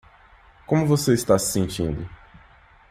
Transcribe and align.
Como 0.65 0.87
você 0.87 1.13
está 1.13 1.37
se 1.37 1.51
sentindo? 1.51 2.09